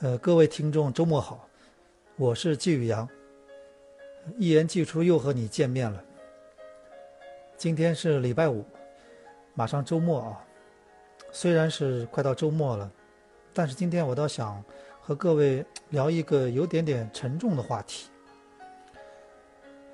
[0.00, 1.48] 呃，各位听众，周末好，
[2.14, 3.08] 我是季宇阳，
[4.36, 6.00] 一言既出又和你见面了。
[7.56, 8.64] 今天是礼拜五，
[9.54, 10.38] 马上周末啊，
[11.32, 12.88] 虽然是快到周末了，
[13.52, 14.62] 但是今天我倒想
[15.00, 18.08] 和各位聊一个有点点沉重的话题。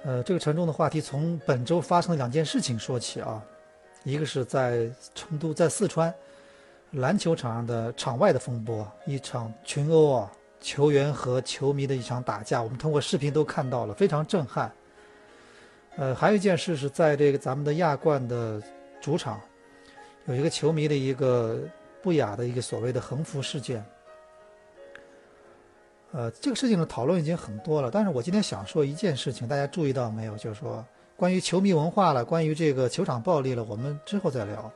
[0.03, 3.43] 呃，这个沉重的话题从本周发生的两件事情说起啊，
[4.03, 6.15] 一个是在成都，在四川。
[6.95, 14.73] 篮球场上的场外的风波，一场群殴啊，球员和球迷的一场打架，我们通过视频都看到了，非常震撼。
[15.97, 18.63] 呃，还有一件事是在这个咱们的亚冠的
[19.01, 19.41] 主场，
[20.27, 21.61] 有一个球迷的一个
[22.03, 23.85] 不雅的一个所谓的横幅事件。
[26.13, 30.37] 呃，这个事情的讨论已经很多了，但是我今天想说一件事情，大家注意到没有？
[30.37, 30.85] 就是说
[31.17, 34.71] 关于球迷文化了，关于这个球场暴力了，我们之后再聊。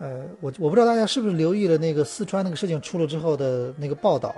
[0.00, 4.34] 呃，我我不知道大家是不是留意了那个四川那个事情出了之后的那个报道。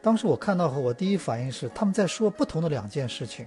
[0.00, 3.46] 当时我看到后，我第一反应是他们在说不同的两件事情。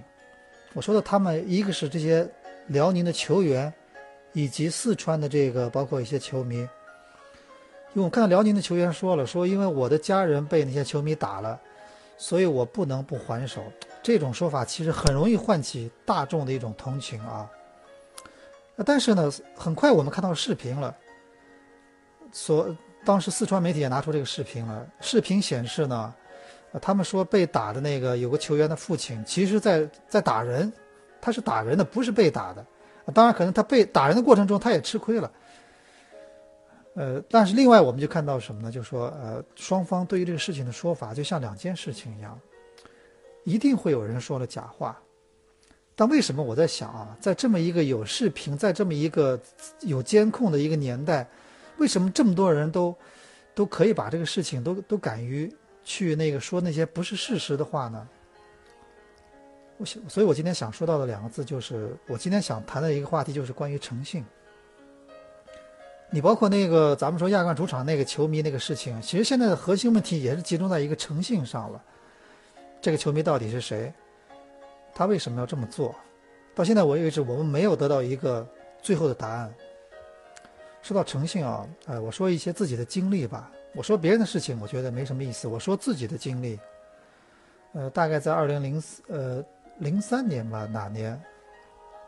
[0.74, 2.28] 我说的他们，一个是这些
[2.68, 3.72] 辽宁的球员，
[4.32, 6.58] 以及四川的这个包括一些球迷。
[6.58, 6.68] 因
[7.94, 11.58] 为我看到辽宁的球员说了，说因为我的家人被那些球迷打了，
[12.16, 13.64] 所以我不能不还手。
[14.00, 17.50] 这种说法其实很容易唤起大众的一种同情啊。
[18.86, 20.94] 但是呢，很快我们看到视频了。
[22.30, 24.86] 所当时四川媒体也拿出这个视频了。
[25.00, 26.14] 视频显示呢，
[26.80, 30.72] 他们说被打的那个有个球员的父亲，其实在在打人，
[31.20, 32.64] 他是打人的，不是被打的。
[33.14, 35.32] 当然，可能他被打人的过程中他也吃亏了。
[36.94, 38.70] 呃，但是另外我们就看到什么呢？
[38.70, 42.38] 就说呃，双方对于这个事情的说法就像两件事情一样，
[43.44, 45.00] 一定会有人说了假话。
[45.98, 49.36] 但为什么我在想啊，在这么一个有视频，在这么一个
[49.80, 51.26] 有监控的一个年代，
[51.78, 52.94] 为什么这么多人都
[53.52, 58.08] 都可以把这个事情都都敢于去那个说那些不是事实的话呢？
[59.76, 64.24] 我想，所以我今天想说到的两个字就是，我今天想谈的一个话题就是关于诚信。
[66.10, 71.82] 你包括那个咱们说亚冠主场那个球迷那个事情，其实现在的核心问题也是集中在一个诚信上了。
[72.80, 73.92] 这个球迷到底是谁？
[74.98, 75.94] 他为什么要这么做？
[76.56, 78.44] 到现在为止，我们没有得到一个
[78.82, 79.54] 最后的答案。
[80.82, 83.48] 说到诚信啊，呃，我说一些自己的经历吧。
[83.76, 85.46] 我说别人的事情，我觉得没什么意思。
[85.46, 86.58] 我说自己的经历，
[87.74, 89.44] 呃，大概在二零零四呃
[89.78, 91.16] 零三年吧，哪年？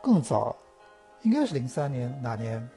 [0.03, 0.53] 更早，
[1.21, 2.69] 应该是零三年哪年？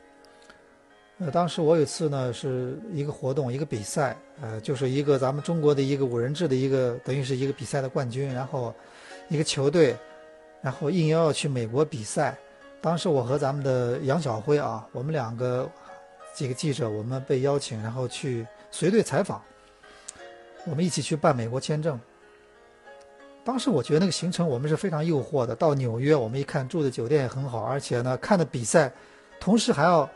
[1.18, 8.72] 呃，当时我有一次呢，是一个活动，一个比赛，呃，就是一个咱们中国的一个五人制的一个，等于是一个比赛的冠军，然后。
[9.28, 9.96] 一个球队，
[10.60, 12.36] 然后应邀要去美国比赛。
[12.80, 15.70] 当时我和咱们的杨晓辉啊，我们两个
[16.34, 19.42] 几个记者，我们被邀请，然后去随队采访。
[20.66, 21.98] 我们一起去办美国签证。
[23.42, 25.54] 当时我觉得那个行程我们是非常诱惑的。
[25.54, 28.90] 到纽约，我们一看住的酒店也很好，而且呢看的比赛，
[29.38, 30.08] 同时还要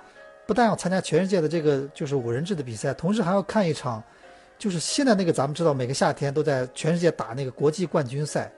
[0.46, 4.02] 不但要参加全世界的这个就是五人制的比赛，同时还要看一场，
[4.58, 8.50] 就是现在那个咱们知道每个夏天都在全世界打那个国际冠军赛。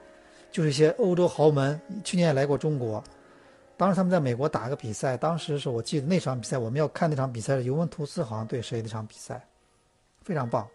[0.51, 3.01] 就是一些欧洲豪门，去年也来过中国。
[3.77, 9.43] 当时他们在美国打个比赛，当时是我记得那场比赛，我们要看那场比赛是尤文图斯好像对谁那场比赛，
[10.23, 10.67] 非常棒。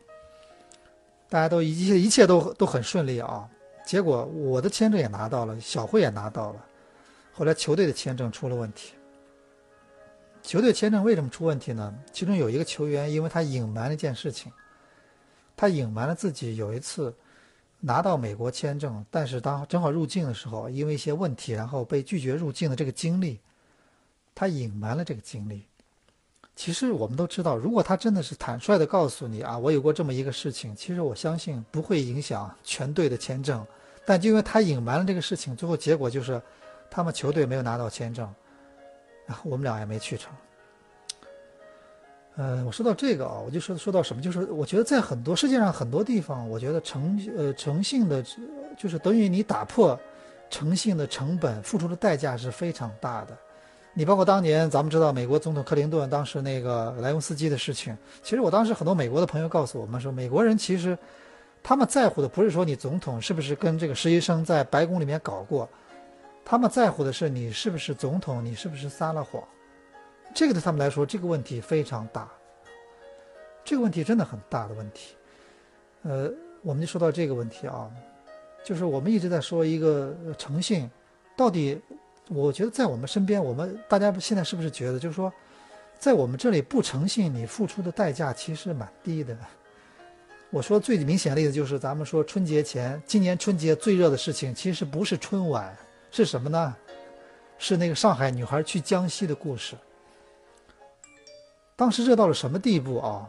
[1.29, 3.49] 大家都一切一切都都很顺利啊。
[3.85, 6.65] 结果我的签证也拿到了，小慧也拿到了。
[7.33, 8.95] 后来球队的签证出了问题。
[10.43, 11.95] 球队签证为什么出问题呢？
[12.13, 14.51] 其中有一个球员，因为他隐瞒了一件事情，
[15.57, 17.15] 他隐瞒了自己有一次。
[17.87, 23.39] 拿到美国签证，但是当正好入境的时候，因为一些问题，然后被拒绝入境的这个经历，
[24.35, 25.65] 他隐瞒了这个经历。
[26.57, 33.65] 其实我们都知道，如果他真的是坦率的告诉你啊，我有过这么一个事情，其实我相信不会影响全队的签证。
[34.05, 36.43] 但就因为他隐瞒了这个事情，最后结果就是
[36.91, 38.29] 他们球队没有拿到签证，
[39.27, 40.33] 然后我们俩也没去成。
[42.37, 48.23] 呃，我说到这个啊，我就说说到什么，就是我觉得在很多世界上很多地方，我觉得诚呃诚信的，
[48.77, 49.99] 就是等于你打破
[50.51, 53.37] 诚信的成本，付出的代价是非常大的。
[53.95, 60.97] 你包括当年咱们知道美国总统克林顿当时那个莱翁斯基的事情，其实我当时很多美国的朋友告诉我们说，美国人其实
[61.63, 65.67] 他们在乎的不是说你总统是不是跟这个实习生在白宫里面搞过，
[66.45, 69.43] 他们在乎的是你是不是总统，你是不是撒了谎。
[70.37, 72.29] 这个对他们来说，这个问题非常大。
[73.65, 75.15] 这个问题真的很大的问题。
[76.03, 76.31] 呃，
[76.61, 77.91] 我们就说到这个问题啊，
[78.63, 80.91] 就是我们一直在说一个诚信，
[81.39, 81.81] 到底，
[82.29, 85.33] 我觉得在我们身边，我们大家现在是不是觉得，就是说，
[85.99, 89.35] 在我们这里不诚信，你付出的代价其实蛮低的。
[90.51, 95.75] 我说最明显的例子就是咱们说春节前，今年春节最热的事情其实不是春晚，
[96.11, 96.77] 是什么呢？
[97.57, 99.75] 是那个上海女孩去江西的故事。
[101.77, 103.29] 当时热到了什么地步啊？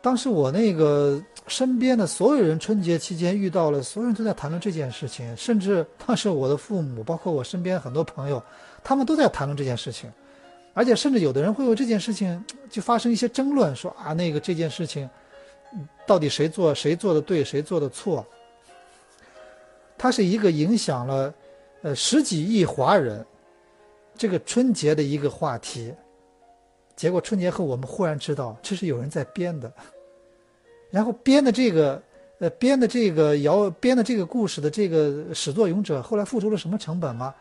[0.00, 8.42] 当时我那个身边的所有人春节期间遇到了，所有人都在谈论这件事情，甚至当时我的父母，包括我身边很多朋友，
[8.82, 10.10] 他们都在谈论这件事情，
[10.74, 15.08] 而且甚至有的人会为这件事情就发生一些争论，说啊那个这件事情
[16.04, 18.26] 到底谁做谁做的对，谁做的错？
[19.96, 21.32] 它是一个影响了
[21.82, 23.24] 呃十几亿华人
[24.16, 25.94] 这个春节的一个话题。
[27.02, 29.72] 结果春节后，我们忽然知道这是有人在编的，
[30.88, 32.00] 然后编的这个，
[32.38, 37.34] 呃，编的这个谣，编的这个故事的这个始作俑者，后来付出了什么成本吗？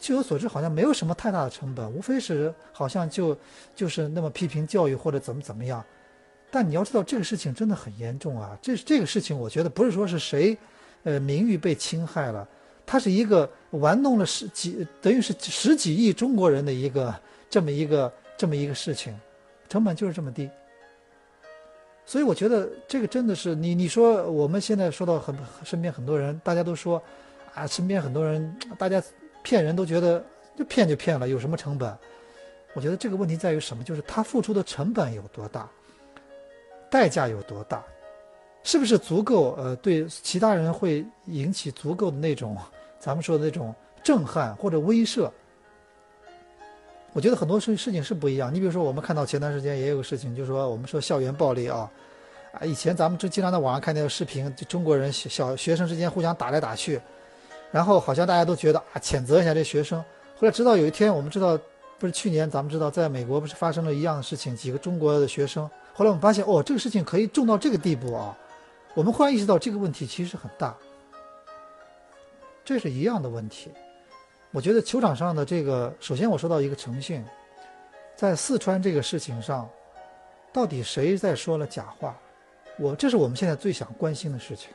[0.00, 3.36] 据我所知，好像没有什么太大的成本，无非是好像就
[3.76, 5.84] 就是那么批评教育或者怎么怎么样。
[6.50, 8.58] 但你要知道，这个事情真的很严重啊！
[8.62, 10.56] 这这个事情，我觉得不是说是谁，
[11.02, 12.48] 呃，名誉被侵害了，
[12.86, 17.14] 它是一个玩弄了十几，等于是十几亿中国人的一个
[17.50, 18.10] 这么一个。
[18.40, 19.14] 这么一个事情，
[19.68, 20.48] 成本就是这么低，
[22.06, 27.02] 所以我觉得这个真的是你你说我们现在说到很身边很多人，大家都说
[27.54, 29.02] 啊，身边很多人大家
[29.42, 30.24] 骗人都觉得
[30.56, 31.94] 就骗就骗了，有什么成本？
[32.72, 33.84] 我觉得这个问题在于什么？
[33.84, 35.68] 就是他付出的成本有多大，
[36.88, 37.84] 代价有多大，
[38.62, 39.54] 是不是足够？
[39.58, 42.56] 呃，对其他人会引起足够的那种
[42.98, 45.30] 咱们说的那种震撼或者威慑？
[47.12, 48.54] 我觉得很多事事情是不一样。
[48.54, 51.90] 你比如说，我们看到前段时间也有个事情，就是说我们说校园暴力啊，
[52.52, 57.00] 啊，以前咱们就经常在网上看那个视频，就中国人小学生之间互相打来打去，
[57.72, 59.98] 然后好像大家都觉得啊，谴责一下这学生。
[60.38, 61.58] 后来直到有一天，我们知道，
[61.98, 65.68] 不是去年咱们知道，在美国不是发生了一样的事情，几个中国的学生。
[65.92, 68.36] 后来我们发现，哦，这个事情可以重到这个地步啊，
[68.94, 70.74] 我们忽然意识到这个问题其实很大。
[72.64, 73.70] 这是一样的问题。
[74.52, 77.24] 我觉得球场上的这个，首先我说到一个诚信，
[78.16, 79.68] 在四川这个事情上，
[80.52, 82.16] 到底谁在说了假话？
[82.78, 84.70] 我这是我们现在最想关心的事情，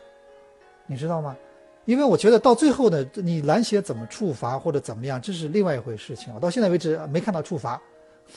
[0.86, 1.36] 你知道吗？
[1.84, 6.34] 因为我觉得到最后呢，你篮协怎么处罚或者怎么样，这是另外一回事情。
[6.34, 7.80] 我到现在为止没看到处罚，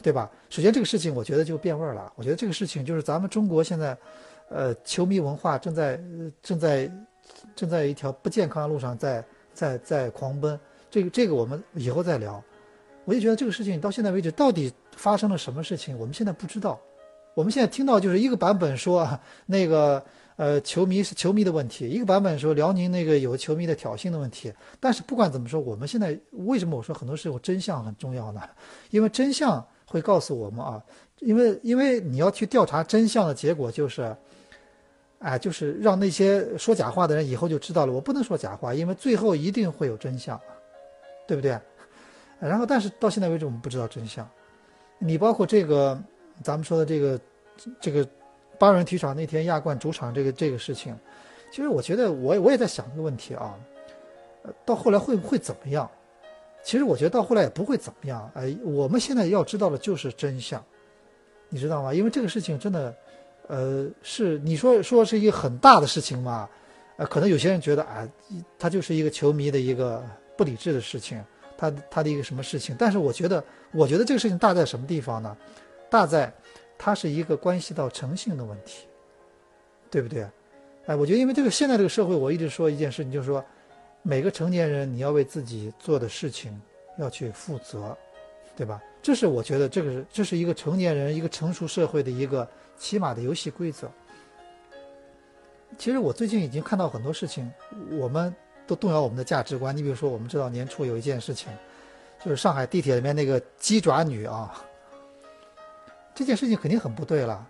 [0.03, 0.29] 对吧？
[0.51, 2.13] 首先这个事情我觉得就变味儿了。
[2.17, 3.97] 我觉得这个事情就是咱们中国现在，
[4.49, 6.01] 呃，球迷文化正在
[6.43, 6.91] 正在
[7.55, 9.25] 正在一条不健康的路上在
[9.55, 10.59] 在在狂奔。
[10.91, 12.43] 这个这个我们以后再聊，
[13.05, 16.81] 我就觉得这个事情到现在为止到底发生了什么事情，我们现在不知道。
[17.35, 19.09] 我们现在听到就是一个版本说
[19.47, 20.05] 那个
[20.35, 24.53] 呃球迷是球迷的问题，一个版本说辽宁那个有球迷的挑衅的问题。
[24.81, 28.41] 但是不管怎么说，我们现在为什么我说很多时候真相很重要呢？
[28.91, 30.83] 因为真相会告诉我们啊，
[31.21, 34.17] 因为因为你要去调查真相的结果就是，
[35.21, 40.41] 哎，就是让那些说假话的人以后就知道了，我不能说假话，因为最后一定会有真相。
[41.29, 41.57] 对不对？
[42.41, 44.27] 然后，但是到现在为止，我们不知道真相。
[44.99, 46.01] 你包括这个，
[46.43, 47.21] 咱们说的这个，
[47.81, 48.09] 这个
[48.59, 50.97] 八人体育场那天亚冠主场这个这个事情，
[51.51, 53.55] 其实我觉得我我也在想这个问题啊。
[54.65, 55.91] 到后来会不会怎么样？
[56.63, 58.31] 其实我觉得到后来也不会怎么样。
[58.35, 60.65] 哎，我们现在要知道的就是真相，
[61.51, 61.93] 你知道吗？
[61.93, 62.95] 因为这个事情真的，
[63.49, 66.49] 呃，是你说说是一个很大的事情嘛？
[66.97, 68.09] 呃，可能有些人觉得啊，
[68.59, 70.03] 他就是一个球迷的一个。
[70.39, 71.21] 不理智的事情，
[71.57, 72.77] 他他的一个什么事情？
[72.79, 73.43] 但是我觉得，
[73.73, 75.37] 我觉得这个事情大在什么地方呢？
[75.91, 76.33] 大在，
[76.79, 78.87] 它是一个关系到诚信的问题，
[79.91, 80.25] 对不对？
[80.87, 83.45] 哎，我觉得因为这个现在这个社会，我一直说一件事情，就是说，
[84.03, 86.59] 每个成年人你要为自己做的事情
[86.99, 87.97] 要去负责，
[88.57, 88.81] 对吧？
[89.03, 93.91] 这是我觉得这个是这是一个成年人一个成熟社会的一个起码的游戏规则。
[95.77, 97.51] 其实我最近已经看到很多事情，
[97.99, 98.33] 我们。
[98.69, 99.75] 都动摇我们的价值观。
[99.75, 101.51] 你比如说，我们知道年初有一件事情，
[102.23, 104.63] 就是上海地铁里面那个鸡爪女啊，
[106.15, 107.45] 这件事情肯定很不对了，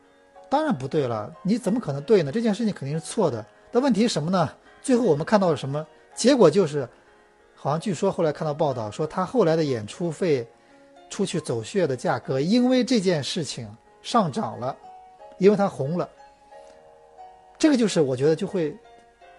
[0.49, 1.35] 当然不对了。
[1.43, 2.31] 你怎么可能对呢？
[2.31, 3.45] 这件事情肯定是错的。
[3.73, 4.49] 但问题是什么呢？
[4.81, 5.85] 最后我们看到了什么
[6.15, 6.49] 结果？
[6.49, 6.89] 就是
[7.55, 10.47] 好像据说后来看到报道说，他后来的演出费、
[11.11, 13.69] 出去走穴的价格，因为这件事情
[14.03, 14.77] 上涨了，
[15.39, 16.09] 因为他红了。
[17.59, 18.73] 这个就是我觉得就会。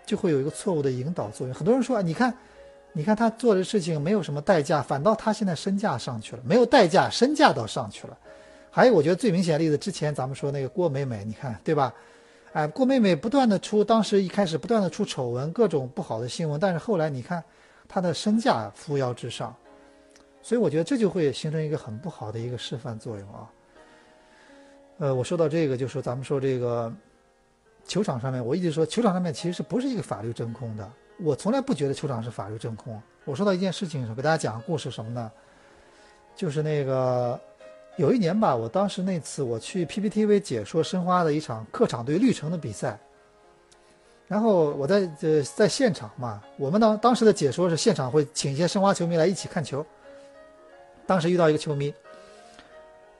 [0.09, 1.53] 就会有一个错误的引导作用。
[1.53, 2.35] 很多人说，你看，
[2.93, 8.17] 你看他做的事情没有什么代价，反倒他现在身价上去了，没有代价，身价倒上去了。
[8.71, 11.93] 还有，我觉得最明显的例子，之前咱们说那个郭美美，你看对吧？
[12.53, 17.43] 哎，郭美美不断的出，当时一开始不断的出丑闻，各种不好的新闻，但是后来你看
[17.87, 19.55] 她的身价扶摇直上，
[20.41, 23.47] 所以我觉得这就会形成一个很不好的一个示范作用啊。
[24.97, 26.91] 呃，我说到这个，就是咱们说这个。
[27.89, 30.87] 球场上面，我一直说球场上面其实是不是一个法律真空的。
[31.17, 33.01] 我从来不觉得球场是法律真空。
[33.25, 35.31] 我说到一件事情的时候，给大家讲个故事什么呢？
[36.35, 37.37] 就是那个
[37.97, 42.97] 有一年吧，我当时那次我去 PPTV 解说申花的一场客场对绿城的比赛，
[44.27, 49.83] 然后我在呃在现场嘛，我们当当时的解说是现场会请一些申花球迷来一起看球。
[51.07, 51.91] 当时遇到一个球迷，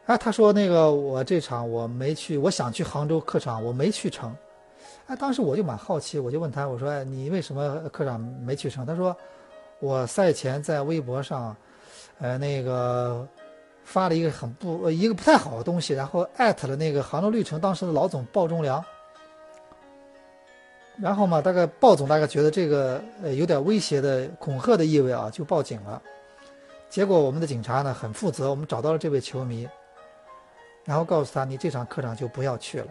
[0.06, 4.32] 哎，他说那个我这场我没去，我想去杭州客场，我没去成。
[5.10, 9.16] 哎，当时我就蛮好奇，我就问他，我说：“哎，你为什么科长没去成？”他说
[9.82, 11.56] ：“我赛前在微博上，
[12.20, 13.28] 呃，那个
[13.84, 18.86] 发了一个很不一个不太好的东西，然后艾特了那个杭州绿城当时的老总鲍忠良。
[21.02, 26.00] 然后嘛，大概鲍总大概觉得这个呃有点威胁的恐吓的意味啊，就报警了。
[26.88, 29.68] 结果我们的警察呢很负责，我们找到了这位球迷，
[30.86, 32.88] 然后告诉他，你这场客场就不要去了。”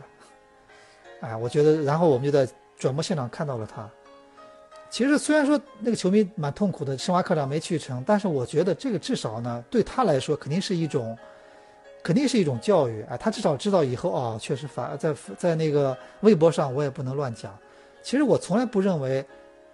[1.20, 3.88] 哎，我觉得，然后我们就在转播现场看到了他。
[4.90, 11.16] 其实虽然说那个球迷蛮痛苦的，申花客场没去成，但是我觉得这个至少呢，对他来说肯定是一种，
[12.02, 13.02] 肯定是一种教育。
[13.10, 17.54] 哎，他至少知道以后哦，确实发在在那个微博上我也不能乱讲。
[18.02, 19.22] 其实我从来不认为，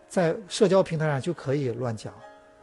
[0.09, 2.13] 在社交平台上就可以乱讲。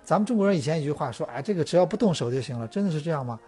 [0.04, 3.40] 咱们中国人以前一句话说，哎，这个只要不动手就行了，真的是这样吗？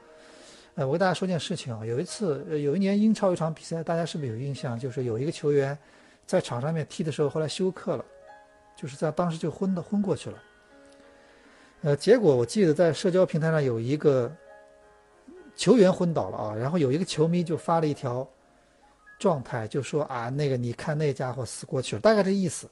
[0.76, 4.78] 呃，我跟大家说件事情啊，有一次，有一年英超一场比赛，大家是不是有印象？
[4.78, 5.78] 就是有一个球员
[6.26, 8.04] 在场上面踢的时候，后来休克了，
[8.76, 10.44] 就是在当时就昏的昏过去了。
[11.82, 14.36] 呃，结果我记得在社交平台上有一个
[15.56, 18.28] 球员昏倒了啊，然后有一个球迷就发了一条
[19.20, 22.68] 状态，就说啊，那个你看那家伙死过去了，大概这意思。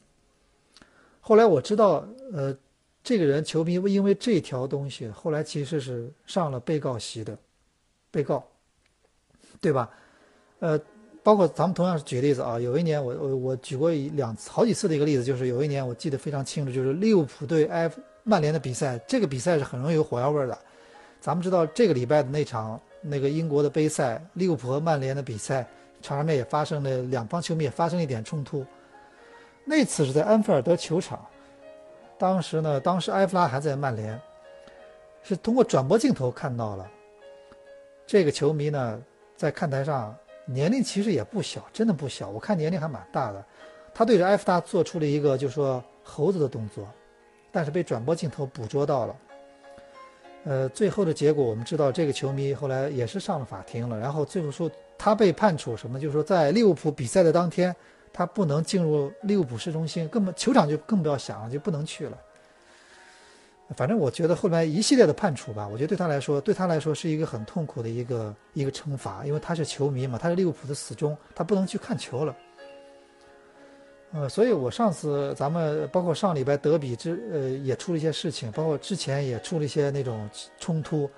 [1.20, 2.04] 后来我知道，
[2.34, 2.58] 呃，
[3.04, 7.38] 这个人球迷因为这条东西，后来其实是上了被告席的。
[8.12, 8.44] 被告，
[9.60, 9.90] 对吧？
[10.60, 10.80] 呃，
[11.24, 12.60] 包括咱们同样是举例子啊。
[12.60, 17.90] 有一年，我我我举过一两好几次的一个例子，就是有一年我记得非常清楚，就是利物浦对埃
[18.24, 19.00] 曼联的比赛。
[19.08, 20.58] 这个比赛是很容易有火药味的。
[21.20, 25.66] 咱们知道这个礼拜的那场那个英国的杯赛，利物浦和曼联的比赛，
[26.02, 28.66] 场上面也发生了两方球迷也发生了一点冲突。
[29.64, 31.24] 那次是在安菲尔德球场，
[32.18, 34.20] 当时呢，当时埃弗拉还在曼联，
[35.24, 36.90] 是通过转播镜头看到了。
[38.12, 39.02] 这个球迷呢，
[39.38, 40.14] 在看台上
[40.44, 43.42] 年龄其实也不小，真的不小，我看年龄还蛮大的。
[43.94, 46.86] 他对着埃弗达做出了一个就是说猴子的动作，
[47.54, 49.16] 但是被转播镜头捕捉到了。
[50.44, 53.98] 呃，最后的结果我们知道，这个球迷后来也是上了法庭了。
[53.98, 55.98] 然后最后说他被判处什么？
[55.98, 57.74] 就是说在利物浦比赛的当天，
[58.12, 62.18] 他不能进入利物浦市中心，根本球场就更不要想了，就不能去了。
[63.76, 72.36] 反正我觉得后来一系列的判处吧，我觉得对他来说，对他来说是一个很痛苦的一个一个惩罚，因为他是球迷嘛，他是利物浦的死忠，他不能去看球了。
[74.14, 81.10] 呃，所以我上次咱们包括上礼拜德比之呃也出了一些事情，包括之前也出了一些那种冲突。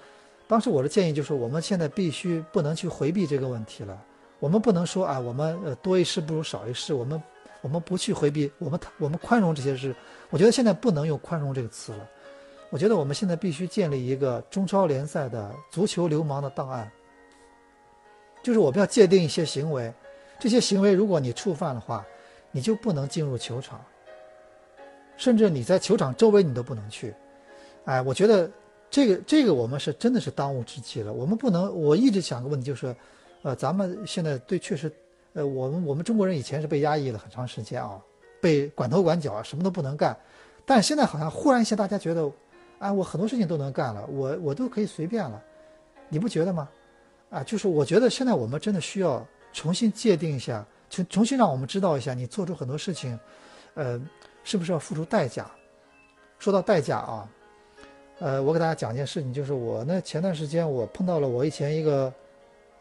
[0.48, 4.00] 当时我的建议就是，我们现在必须不能去回避这个问题了，
[4.40, 7.20] 我们不能说啊，我们呃多一事不如少一事，我们
[7.62, 9.96] 我们不去回避，我们我们宽容这些事。
[10.30, 12.08] 我觉得现在不能用宽容这个词了。
[12.74, 16.92] 我觉得我们现在必须建立一个中超联赛的足球流氓的档案，
[18.42, 19.94] 就是我们要界定一些行为，
[20.40, 22.04] 这些行为如果你触犯的话，
[22.50, 23.80] 你就不能进入球场，
[25.18, 27.14] 甚至你在球场周围你都不能去。
[27.86, 28.50] 哎，我觉得
[28.90, 31.14] 这个这个我们是真的是当务之急了。
[31.14, 32.96] 我们不能，我一直想个问题就是，
[33.44, 34.92] 呃，咱们现在对确实，
[35.34, 38.02] 呃，我们我们中国人以前是被压抑了很长时间啊，
[38.42, 40.18] 被管头管脚，什么都不能干，
[40.66, 42.28] 但现在好像忽然一下大家觉得。
[42.84, 45.42] 啊，我很多事情都能干了，我我都可以随便了，
[46.10, 46.68] 你不觉得吗？
[47.30, 53.18] 啊，就是我觉得现在我们真的需要重新界定一下，重重新让我们知道一下，你做出很多事情，
[53.76, 53.98] 呃，
[54.44, 55.50] 是不是要付出代价？
[56.40, 57.30] 说到代价啊，
[58.20, 62.14] 呃，我给大家讲一件事情，就是我呢前段时间我碰到了我以前一个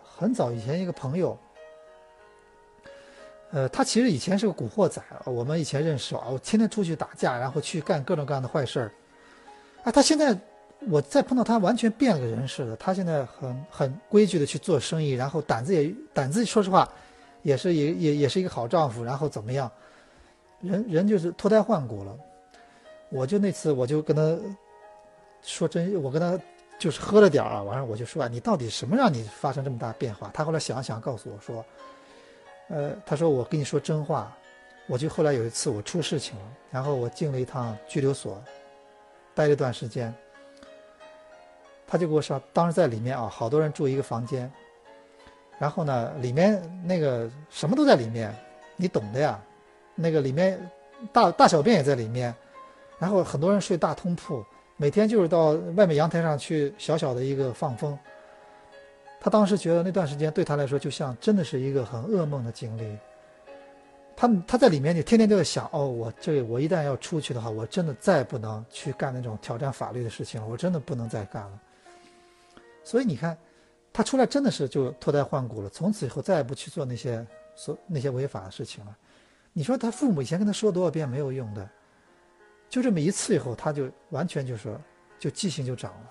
[0.02, 1.38] 很早以前一个朋友，
[3.52, 8.92] 呃，他其实以前是个古惑仔，我们以前认识啊，我天天出去打架，然后去干各种各样的坏事儿。
[9.84, 10.38] 啊，他现在，
[10.88, 12.76] 我再碰到他，完全变了个人似的。
[12.76, 16.88] 他现在很很规矩的去做生意，然后胆子也胆子，说实话，
[17.42, 19.02] 也是也也也是一个好丈夫。
[19.02, 19.70] 然后怎么样，
[20.60, 22.16] 人人就是脱胎换骨了。
[23.08, 24.38] 我就那次我就跟他
[25.42, 26.38] 说真，我跟他
[26.78, 30.30] 就是喝了点儿啊，完了我就说啊，你到底什么让你发生这么大变化？
[30.32, 31.64] 他后来想想告诉我说，
[32.68, 34.32] 呃，他说我跟你说真话，
[34.86, 38.40] 我就后来有一次我出事情了，然后我进了一趟拘留所。
[39.34, 40.14] 待了一段时间，
[41.86, 44.50] 他就给我说，当时在里面啊，好多人住一个房间，
[45.58, 48.34] 然后呢，里面那个什么都在里面，
[48.76, 49.40] 你懂的呀。
[49.94, 50.58] 那个里面
[51.12, 52.34] 大大小便也在里面，
[52.98, 54.44] 然后很多人睡大通铺，
[54.76, 57.98] 每天就是到外面阳台上去小小的一个放风。
[59.20, 62.98] 他当时觉得那段时间对他来说就像真的是一个很噩梦的经历。
[64.22, 71.60] 他他在里面就天天都在想，哦，我这我一旦要出去的话，我真的再不能去干那种挑战法律的事情了，我真的不能再干了。
[72.84, 73.36] 所以你看，
[73.92, 77.26] 他出来真的是就脱胎换骨了，从此以后再也不去做那些
[77.56, 78.96] 所那些违法的事情了。
[79.52, 81.68] 你说他父母以前跟他说多少遍没有用的，
[82.68, 84.80] 就这么一次以后，他就完全就说
[85.18, 86.10] 就记性就长了。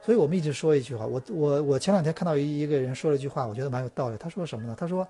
[0.00, 4.16] 所以我们一直说一句话，我我我前两天看到一一个人说了一句话，我觉得蛮有道理。
[4.16, 4.76] 他说什么呢？
[4.78, 5.04] 他说，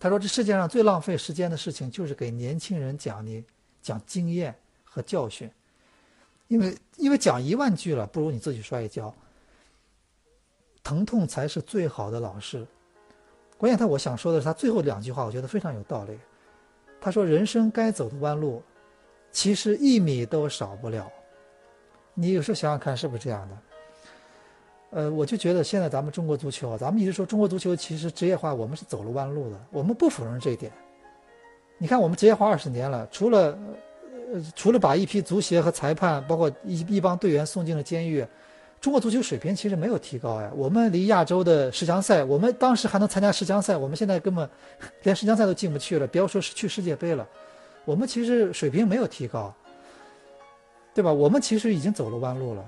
[0.00, 3.44] 他说这世界上最浪费时间的事情就是给年轻人讲你
[3.82, 5.50] 讲经验和教训，
[6.46, 9.12] 因为因为讲一万句了，不如你自己摔一跤。
[10.84, 12.66] 疼痛才是最好的老师。
[13.58, 16.18] 关键他我想说的是，他最后两句话，我觉得非常有道理。
[17.00, 18.62] 他说：“人生该走的弯路，
[19.30, 21.10] 其实一米都少不了。”
[22.14, 23.58] 你有时候想想看，是不是这样的？
[24.90, 30.72] 呃，我就觉得现在咱们中国足球，咱们一直说中国足球其实职业化，我们是走了弯路的，我们不否认这一点。
[31.76, 33.58] 你看，我们职业化二十年了，除了
[34.32, 38.26] 呃，除了把一批足协和裁判，包括一一帮队员送进了监狱。
[38.80, 44.48] 中国足球水平其实没有提高呀，我们离亚洲的十强赛，我们当时还能参加十强赛，我们现在根本
[45.02, 47.26] 连十强赛都进不去了，不要说是去世界杯了。
[47.84, 49.52] 我们其实水平没有提高，
[50.94, 51.12] 对吧？
[51.12, 52.64] 我们其实已经走了弯路了。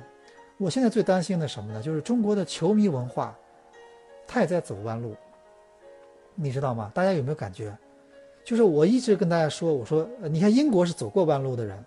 [0.60, 1.82] 我现在最担心的什么呢？
[1.82, 3.34] 就是中国的球迷文化，
[4.26, 5.16] 它也在走弯路，
[6.34, 6.92] 你知道吗？
[6.94, 7.74] 大家有没有感觉？
[8.44, 11.82] 就是我一直跟大家说，我说，你看英国是走过弯路的人。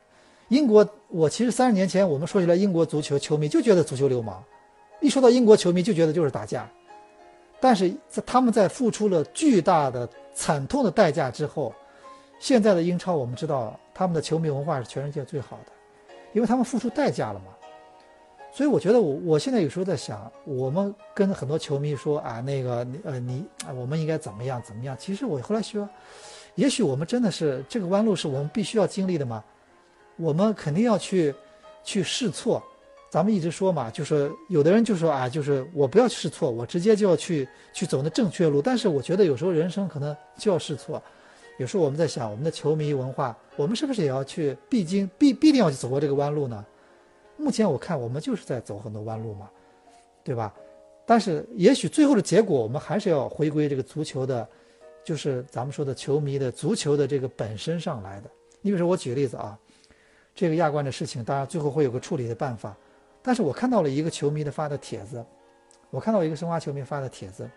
[0.47, 4.43] 英国，我其实三十年前我们说起来英国足球球迷就觉得足球流氓，
[5.01, 6.67] 一说到英国球迷就觉得就是打架，
[7.59, 11.71] 但是在他们在付出了巨大的惨痛的代价之后，
[12.39, 15.71] 现在的英超我们知道他们的球迷文化是全世界最好的，
[16.33, 17.45] 因为他们付出代价了嘛。
[18.55, 24.95] 所以我觉得我我现在有时候在想，我们跟很多球迷说啊那个呃你啊我们应该怎么样怎么样？
[24.99, 25.89] 其实我后来说，
[26.53, 29.43] 也许我们真的是这个弯路是我们必须要经历的吗？
[30.17, 31.33] 我们肯定要去，
[31.83, 32.61] 去试错。
[33.09, 38.61] 咱们一直说嘛，就是有的人就说啊，就是我不要试错，我直接就要去去走那正确路。
[38.61, 41.01] 但是我觉得有时候人生可能就要试错。
[41.57, 46.63] 有时候我们在想，我们的球迷文化，我们是不是也要去必经必必定要去走过这个弯路呢？
[47.37, 49.49] 目前我看我们就是在走很多弯路嘛，
[50.23, 50.53] 对吧？
[51.05, 54.47] 但是也许最后的结果，我们还是要回归这个足球的，
[55.03, 58.29] 就是咱们说的球迷的足球的这个本身上来的。
[58.61, 59.57] 你比如说，我举个例子啊。
[60.35, 62.75] 这个亚冠的事情，当然最后会有个处理的办法。
[63.21, 65.23] 但是我看到了一个球迷的发的帖子，
[65.91, 67.47] 我看到一个申花球迷发的帖子。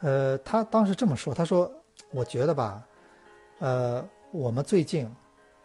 [0.00, 1.70] 呃，他当时这么说，他说
[2.12, 2.82] ：“我觉得吧，
[3.58, 5.06] 呃，我们最近，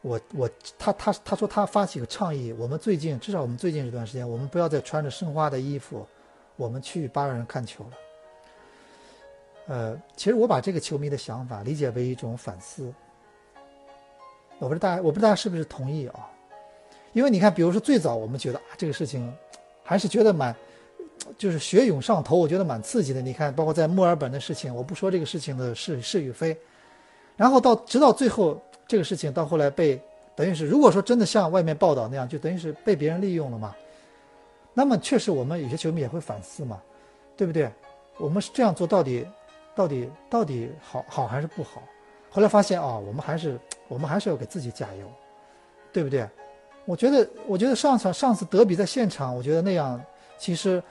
[0.05, 6.05] 我我他他他说他发起个倡议，我们最近至少我们最近这段时间，我们不要再穿着申花的衣服，
[6.57, 7.89] 我们去八人看球了。”
[9.67, 12.93] 呃，其实我把这个球迷的想法理解为一种反思。
[14.59, 16.29] 我不知道大家，我不知道大家是不是同意啊？
[17.13, 19.33] 因为你看，比如说最早我们觉得啊，这个事情
[19.83, 20.55] 还是觉得蛮，
[21.35, 23.23] 就是血涌上头，我觉得蛮刺激的。
[23.23, 26.55] 你看，包括在墨尔本的事情，我不说这个事情的是是与非，
[27.35, 29.99] 然后到直到最后，这个事情到后来被
[30.35, 33.75] 等于是，如果说真的像外面报道那样，就等于是被别人利用了嘛。
[34.73, 36.81] 那么确实，我们有些球迷也会反思嘛，
[37.37, 37.71] 对不对？
[38.17, 39.25] 我们是这样做到底，
[39.75, 41.81] 到底到底好好还是不好？
[42.29, 43.59] 后来发现啊，我们还是。
[43.87, 45.05] 我们还是要给自己加油，
[45.93, 46.27] 对不对？
[46.85, 50.03] 我觉得，我觉得上场上次德比在现场，我觉得那样
[50.39, 50.81] 其实，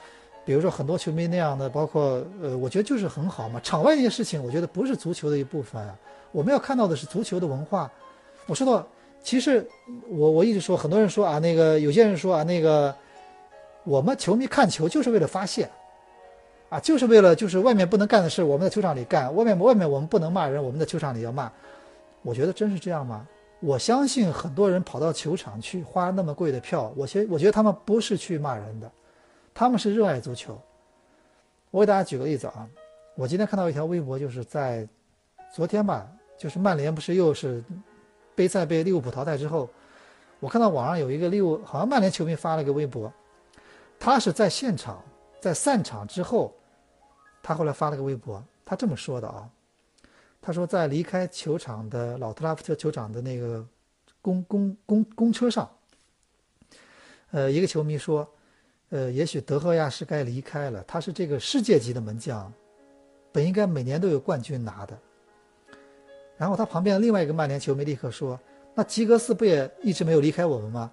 [0.45, 3.59] 比如说很多球迷那样的，包括呃，我觉得就是很好嘛。
[3.59, 5.85] 场外那些事情，我觉得不是足球的一部分。
[6.35, 7.89] 我们要看到的是足球的文化。
[8.45, 8.85] 我说到，
[9.23, 9.65] 其实
[10.09, 12.93] 我我一直说，很多人说啊，那个有些人说啊，那个
[13.85, 15.69] 我们球迷看球就是为了发泄，
[16.67, 21.49] 啊，就是为了就是外面不能干的事，我们在球场里干；外面外面我们不能骂人，我们在球场里要骂。
[22.21, 23.25] 我觉得真是这样吗？
[23.61, 28.91] 我相信很多人跑到球场去花那么贵的票，我觉我觉得他们不是去骂人的，
[29.53, 30.59] 他们是热爱足球。
[31.71, 32.67] 我给大家举个例子啊，
[33.15, 34.85] 我今天看到一条微博，就是在
[35.53, 36.05] 昨天吧，
[36.37, 37.63] 就是曼联不是又是
[38.35, 39.69] 杯赛被利物浦淘汰之后，
[40.39, 43.11] 我看到网上有一个利物好像曼联球迷发了个微博，
[43.97, 45.03] 他是在现场
[45.39, 46.53] 在散场之后，
[47.41, 49.49] 他后来发了个微博，他这么说的啊。
[50.41, 53.65] 他说，在离开球场的老特拉福德球场的那个
[54.21, 55.67] 公公公公车上，
[57.31, 58.29] 呃，一个球迷说，
[58.89, 60.83] 呃，也许德赫亚是该离开了。
[60.83, 62.53] 他是这个世界级的门将，
[63.31, 64.95] 本应该每年都有冠军拿的。
[66.37, 68.37] 然后他旁边的另外一个曼联球迷立刻说
[68.75, 70.91] ：“那吉格斯不也一直没有离开我们吗？”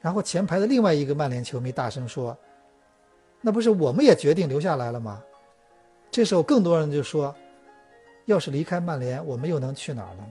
[0.00, 2.36] 然后前排的另外一个曼联球迷大声说
[3.40, 5.22] ：“那不是我们也决定留下来了吗？”
[6.10, 7.34] 这时候更多人就说
[8.26, 10.26] ：“要是离开曼联，我们又能去哪儿呢？”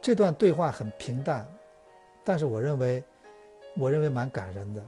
[0.00, 1.46] 这段对话很平淡，
[2.24, 3.04] 但是我认为，
[3.76, 4.82] 我认为蛮感人的，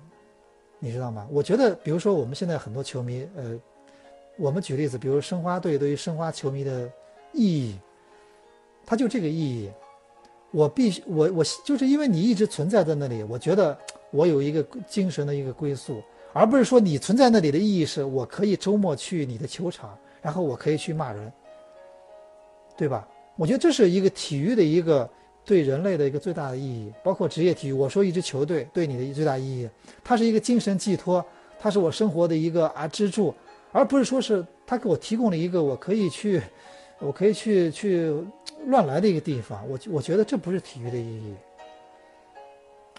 [0.79, 1.27] 你知道吗？
[1.31, 3.61] 我觉得，比如说我们现在很多球迷，呃。
[4.37, 6.91] 我们举例子，比如申花队对于申花球迷的
[7.33, 7.79] 意义，
[8.85, 9.71] 它就这个意义。
[10.53, 13.77] 我必须，我我就是因为你一直存在在那里，我觉得
[14.11, 21.31] 我有一个精神的一个归宿，而不是说你存在那里的意义是我可以周末去你的球场，然后我可以去骂人，
[22.77, 23.07] 对吧？
[23.37, 25.09] 我觉得这是一个体育的一个
[25.45, 27.73] 对人类的一个最大的意义，包括职业体育。
[27.73, 29.69] 我说一支球队对你的最大意义，
[30.05, 31.23] 它是一个精神寄托，
[31.59, 33.35] 它是我生活的一个啊支柱。
[33.77, 36.41] 而不是说是他给我提供了一个我可以去，
[36.99, 38.11] 我可以去去
[38.69, 39.63] 乱来的一个地方。
[39.69, 41.35] 我我觉得这不是体育的意义。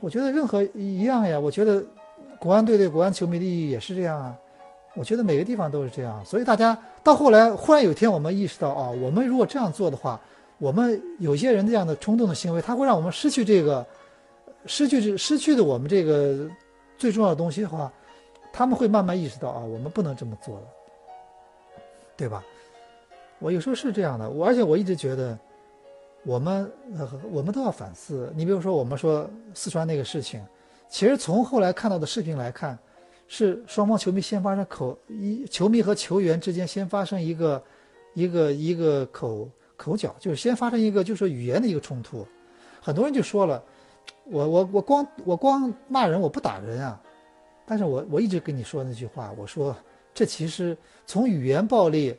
[0.01, 1.39] 我觉得任何一样呀。
[1.39, 1.83] 我觉得
[2.37, 4.37] 国安队对国安球迷的意义也是这样啊。
[4.93, 6.23] 我觉得每个地方都是这样。
[6.23, 10.21] 所以大家到后来忽然有一天我们意识到啊，我们如果这样做的话，
[10.59, 13.83] 我们有些人这样的冲动的行为，他会让我们失去这个，
[14.67, 16.47] 失去这失去的我们这个
[16.99, 17.91] 最重要的东西的话。
[18.57, 20.63] 他们会慢慢意识到啊，我们不能这么做了，
[22.17, 22.43] 对吧？
[23.37, 25.37] 我有时候是这样的，我而且我一直觉得，
[26.23, 26.71] 我们
[27.31, 28.33] 我们都要反思。
[28.35, 30.43] 你比如说，我们说四川那个事情，
[30.89, 32.75] 其实从后来看到的视频来看，
[33.27, 37.63] 是双方球迷先发生口一球迷和球员之间先发生一个
[38.15, 42.25] 一个一个口口角，就是先发生一个就是语言的一个冲突。
[42.81, 43.63] 很多人就说了，
[44.23, 46.99] 我我我光我光骂人，我不打人啊。
[47.69, 49.75] 但是我我一直跟你说那句话，我说
[50.13, 50.75] 这其实
[51.05, 52.15] 从语言暴力，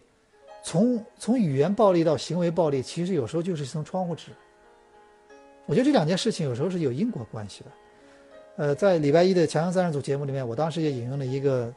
[0.62, 4.30] 从从语言暴力到行为暴力，其实有时候就是一层窗户纸。
[5.64, 7.70] 我觉得这两件事情有时候是有因果关系的。
[8.56, 11.72] 呃，在礼拜一的强强三人组节目里面，我当时也引用了一个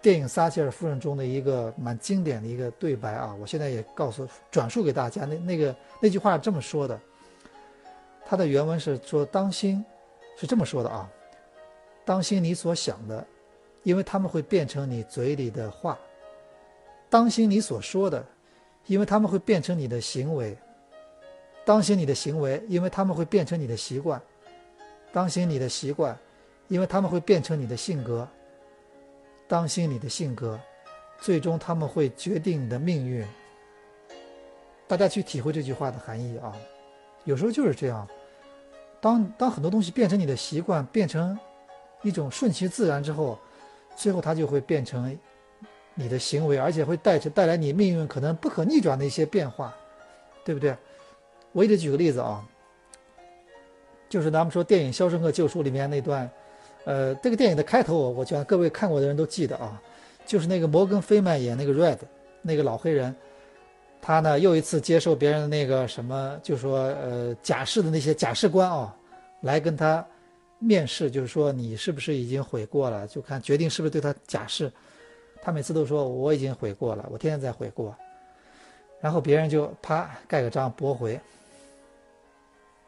[0.00, 5.24] 电影《撒切尔夫人》中的一个蛮经典的一个对白啊，我现在也告诉转述给大家。
[5.24, 6.98] 那那个那句话这么说的，
[8.26, 9.84] 它的原文是说：“当心，
[10.36, 11.08] 是这么说的啊。”
[12.04, 13.24] 当心你所想的，
[13.84, 15.96] 因为他们会变成你嘴里的话；
[17.08, 18.24] 当心你所说的，
[18.86, 20.56] 因为他们会变成你的行为；
[21.64, 24.20] 当心你的行为，因为他们会变成你的习惯；
[25.12, 26.18] 当心你的习惯，
[26.68, 28.26] 因为他们会变成你的性格；
[29.46, 30.58] 当心你的性格，
[31.20, 33.24] 最终他们会决定你的命运。
[34.88, 36.52] 大家去体会这句话的含义啊！
[37.24, 38.08] 有时候就是这样，
[39.00, 41.38] 当当很多东西变成你的习惯，变成。
[42.02, 43.38] 一种顺其自然之后，
[43.96, 45.16] 最后它就会变成
[45.94, 49.74] 你的行为，而且会带着带来你命运可能不可逆转的一些变化，
[50.44, 50.76] 对不对？
[51.52, 52.44] 我一直举个例子啊，
[54.08, 56.28] 就是咱们说电影《肖申克救赎》里面那段，
[56.84, 59.80] 呃，这个电影的开头，我觉得各位看过的人都记得啊，
[60.26, 61.98] 就是那个摩根·费曼演那个 Red
[62.40, 63.14] 那个老黑人，
[64.00, 68.96] 他呢又一次接受别人的那个什么，就说呃假释的那些假释官啊，
[69.42, 70.04] 来跟他。
[70.62, 74.72] 面试就是说你是不是已经悔过了，就看决定是不是对他假释。
[75.42, 77.94] 他每次都说我已经悔过了，我天天在悔过。
[79.00, 81.20] 然后别人就啪盖个章驳回。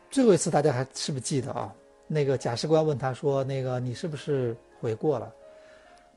[0.09, 1.75] 最后一次大家还是不是记得啊？
[2.07, 5.35] 那个假释官问他说：“那个你是不是悔过了？”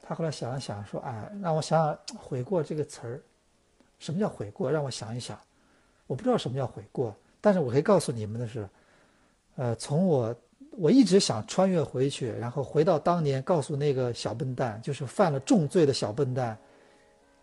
[0.04, 3.20] 他后来想了想说：“啊，让我想想悔过这个词儿，
[3.98, 4.72] 什么叫悔过？
[4.72, 5.36] 让我想一想。
[6.06, 8.70] 我不知道什么叫悔过，但是我可以告诉你们的是，
[9.56, 10.36] 呃，从我。”
[10.80, 16.56] 我一直想穿越回去，然后回到当年，告诉那个小笨蛋，就是犯了重罪的小笨蛋，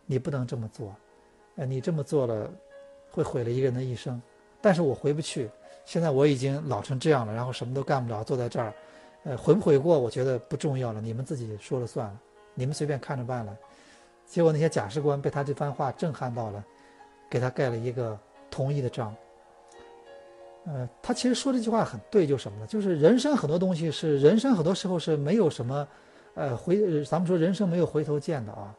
[0.07, 0.95] 你不能这么做，
[1.57, 2.49] 呃，你这么做了，
[3.11, 4.23] 会毁了一个人的一生。
[4.61, 5.51] 但是我回不去，
[5.85, 8.73] 现在我已经老成这样了，然后什么都干不了，坐在这儿，
[9.25, 12.21] 呃，悔不悔过，我觉得不重要了，你们自己说了算了，
[12.55, 13.57] 你们随便看着办了。
[14.27, 16.65] 结果那些假释官被他这番话震撼到了，
[17.29, 18.17] 给他盖了一个
[18.49, 19.13] 同意的章。
[20.67, 22.67] 呃，他其实说这句话很对，就什么呢？
[22.67, 25.87] 就是人生很多东西是人生很多时候是没有什么，
[26.35, 28.75] 呃，回咱们说人生没有回头箭的啊。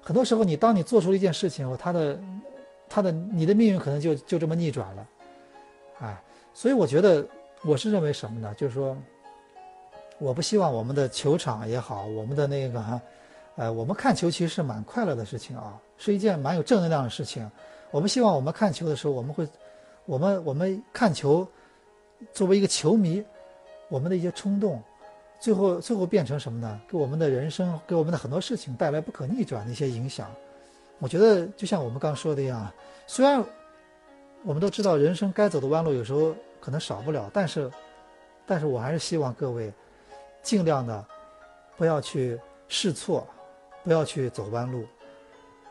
[0.00, 2.16] 很多时候你当你做出了一件事情后，他的，
[2.88, 5.06] 他的你的命运可能就就这么逆转了，
[5.98, 6.22] 哎，
[6.54, 7.26] 所以我觉得
[7.64, 8.54] 我是认为什么呢？
[8.56, 8.96] 就是说，
[10.18, 13.00] 我不希望我们的球场也好，我们的那个，
[13.56, 17.50] 呃，我们看球其实是蛮快乐的事情啊，是一件蛮有正能量的事情。
[17.90, 19.44] 我们希望我们看球的时候，我们会。
[20.06, 21.46] 我们我们看球，
[22.32, 23.22] 作为一个球迷，
[23.88, 24.80] 我们的一些冲动，
[25.40, 26.80] 最后最后变成什么呢？
[26.88, 30.30] 给我们的人生，给我们的很多事情带来不可逆转的一些影响。
[31.00, 32.72] 我觉得就像我们刚说的一样，
[33.06, 33.44] 虽然
[34.44, 37.70] 我们都知道人生该走的弯路有时候可能少不了，但是，
[38.46, 39.72] 但是我还是希望各位
[40.40, 41.04] 尽量的
[41.76, 42.38] 不要去
[42.68, 43.26] 试错，
[43.82, 44.86] 不要去走弯路。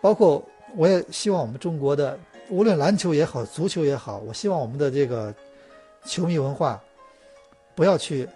[0.02, 0.44] 包括
[0.76, 5.34] 我也希望我们中国的无论篮球也好，足球也好，我希望我们的这个
[6.06, 6.82] 球迷文化
[7.76, 8.28] 不要去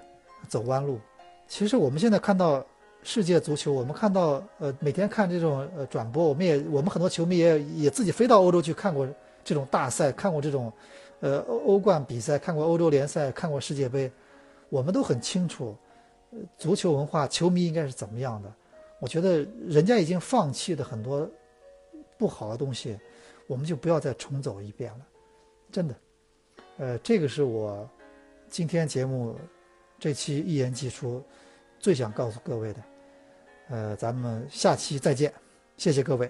[0.47, 0.99] 走弯路。
[1.47, 2.65] 其实我们现在看到。
[3.01, 9.07] 世界足球，我们看到，呃，每天看这种呃转播，我们也我们很多球迷也也自己飞到欧洲去看过
[9.41, 10.71] 这种大赛，看过这种，
[11.21, 14.11] 呃欧欧冠比赛，看过欧洲联赛，看过世界杯，
[14.67, 15.73] 我们都很清楚，
[16.31, 18.51] 呃足球文化，球迷应该是怎么样的。
[18.99, 21.27] 我觉得人家已经放弃的很多
[22.17, 22.99] 不好的东西，
[23.49, 25.07] 我们就不要再重走一遍了，
[25.71, 25.95] 真的。
[26.77, 27.89] 呃，这个是我
[28.47, 29.35] 今天节目
[29.97, 31.23] 这期一言既出。
[31.79, 32.83] 最想告诉各位的，
[33.69, 35.33] 呃，咱们下期再见，
[35.77, 36.29] 谢谢各位。